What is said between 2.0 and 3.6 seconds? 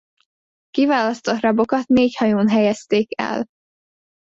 hajón helyezték el.